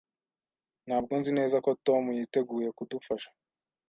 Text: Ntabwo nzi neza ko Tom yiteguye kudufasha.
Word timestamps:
Ntabwo 0.85 1.11
nzi 1.19 1.31
neza 1.37 1.55
ko 1.65 1.71
Tom 1.85 2.03
yiteguye 2.17 2.69
kudufasha. 2.77 3.29